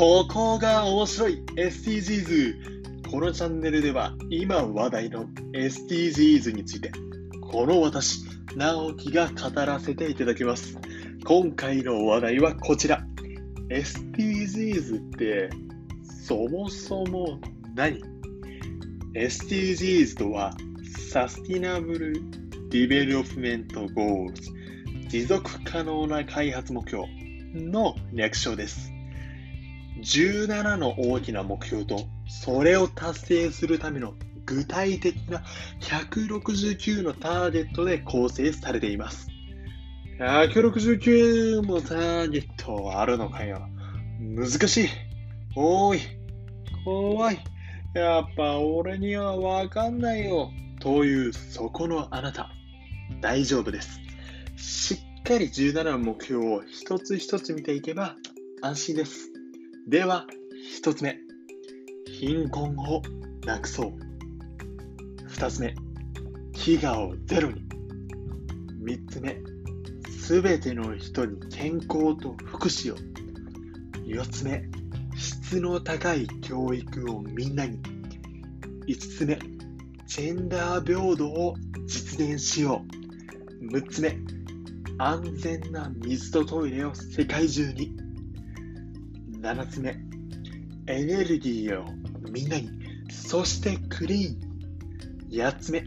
[0.00, 1.42] ここが面白い。
[1.56, 6.90] SDGs このチャンネルでは今話題の SDGs について
[7.42, 8.22] この私
[8.56, 10.78] 直樹が語らせていただきます。
[11.26, 13.04] 今回の話題はこちら。
[13.68, 15.50] SDGs って
[16.24, 17.38] そもそも
[17.74, 18.00] 何
[19.12, 20.56] ?SDGs とは
[21.10, 22.14] Sustainable
[22.70, 24.50] Development Goals。
[25.10, 27.04] 持続可能な開発目標
[27.52, 28.90] の略称です。
[30.00, 34.14] 17の大きな目標と、それを達成するための
[34.46, 35.42] 具体的な
[35.80, 39.28] 169のターゲットで構成されています。
[40.18, 43.68] 169もターゲットはあるのかよ。
[44.20, 44.88] 難しい。
[45.56, 46.00] おい。
[46.84, 47.38] 怖い。
[47.94, 50.50] やっぱ俺にはわかんないよ。
[50.80, 52.50] というそこのあなた。
[53.20, 54.00] 大丈夫です。
[54.56, 58.14] しっかり17の目標を一つ一つ見ていけば
[58.62, 59.39] 安心です。
[59.86, 60.26] では、
[60.76, 61.16] 一つ目。
[62.06, 63.02] 貧困を
[63.44, 63.92] なくそう。
[65.26, 65.74] 二つ目。
[66.52, 67.62] 飢餓をゼロに。
[68.78, 69.40] 三つ目。
[70.08, 72.96] すべての人に健康と福祉を。
[74.04, 74.64] 四つ目。
[75.16, 77.80] 質の高い教育をみんなに。
[78.86, 79.38] 五つ目。
[80.06, 82.84] ジェンダー平等を実現しよ
[83.60, 83.72] う。
[83.72, 84.18] 六つ目。
[84.98, 88.09] 安全な水とトイレを世界中に。
[89.40, 89.96] 7つ目。
[90.86, 91.86] エネルギーを
[92.30, 92.70] みんなに。
[93.10, 94.38] そしてクリーン。
[95.30, 95.84] 8つ目。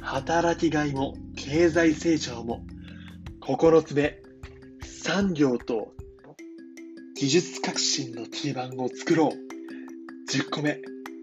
[0.00, 2.64] 働きがいも経済成長も。
[3.40, 4.18] 9つ目。
[4.82, 5.94] 産業と
[7.16, 10.30] 技術革新の基盤を作ろう。
[10.30, 10.80] 10個目。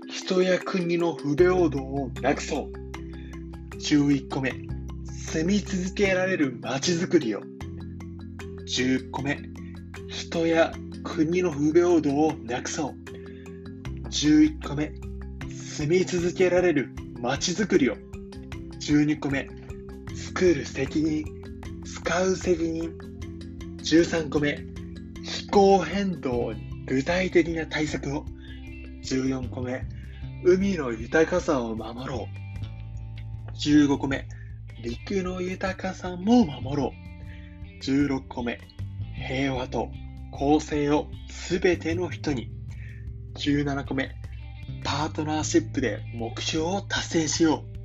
[0.10, 3.78] 人や国の不平等をなくそう。
[3.78, 4.54] 11個目。
[5.06, 7.42] 住み続けられる街づくりを。
[8.68, 9.40] 10個目、
[10.10, 10.74] 人や
[11.08, 12.96] 国の不平等をなくそう。
[14.10, 14.92] 11個目、
[15.50, 17.96] 住み続けられる街づくりを。
[18.82, 19.50] 12個目、
[20.14, 21.24] 作る責任、
[21.86, 22.94] 使う責任。
[23.78, 24.60] 13個目、
[25.24, 28.26] 気候変動に具体的な対策を。
[29.04, 29.86] 14個目、
[30.44, 33.58] 海の豊かさを守ろう。
[33.58, 34.28] 15個目、
[34.84, 37.84] 陸の豊かさも守ろう。
[37.84, 38.60] 16個目、
[39.16, 39.90] 平和と
[40.32, 42.52] 公正をすべての人に。
[43.36, 44.16] 17個目、
[44.84, 47.78] パートナーシップで目標を達成しよう。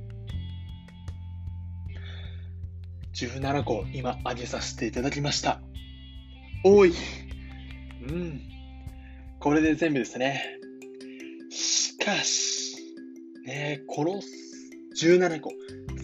[3.13, 5.61] 17個今挙げさせていただきました。
[6.63, 6.93] おい。
[8.07, 8.41] うん。
[9.39, 10.57] これで全部ですね。
[11.51, 12.77] しかし、
[13.45, 14.21] ねえこの
[14.99, 15.51] 17個、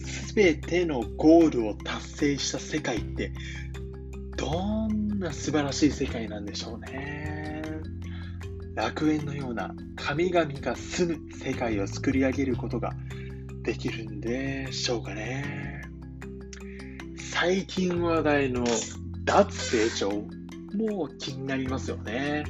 [0.04, 3.32] すべてのゴールを達成した世界って、
[4.36, 7.62] どんな素晴らしい世界なんでしょうね。
[8.74, 12.92] 楽園のような神々が住む世界を作り上げることが
[13.62, 15.82] できるんでしょうかね。
[17.18, 18.64] 最近話題の
[19.24, 20.10] 脱成長
[20.74, 22.44] も気になりますよね。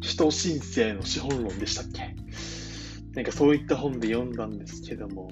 [0.00, 2.14] 人申請の資本論でしたっけ？
[3.14, 5.28] なんかそういった本で読んだんですけども、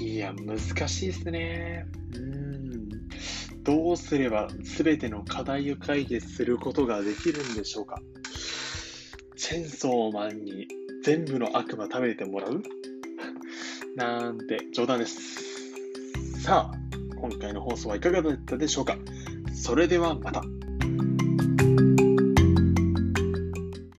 [0.00, 1.86] いや、難しいですね。
[2.16, 2.43] うん。
[3.64, 4.48] どうすれば
[4.78, 8.00] 全ての課題を解決することができるんでしょうか？
[9.36, 10.68] チェンソーマンに
[11.02, 12.62] 全部の悪魔食べてもらう？
[13.96, 16.42] なんて冗談です。
[16.42, 16.78] さあ、
[17.16, 18.96] 今回の放送はいかがだったでしょうか？
[19.54, 20.42] それではまた。